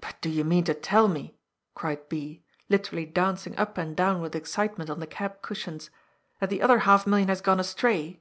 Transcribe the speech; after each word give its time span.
But 0.00 0.18
do 0.22 0.30
yon 0.30 0.48
mean 0.48 0.64
to 0.64 0.72
tell 0.72 1.06
me," 1.06 1.36
cried 1.74 2.08
B., 2.08 2.44
literally 2.70 3.06
danc 3.06 3.46
ing 3.46 3.58
up 3.58 3.76
and 3.76 3.94
down 3.94 4.22
with 4.22 4.34
excitement 4.34 4.88
on 4.88 5.00
the 5.00 5.06
cab 5.06 5.42
cushions, 5.42 5.88
*^ 5.88 5.90
that 6.40 6.48
the 6.48 6.62
other 6.62 6.78
half 6.78 7.06
million 7.06 7.28
has 7.28 7.42
gone 7.42 7.58
astiyy 7.58 8.20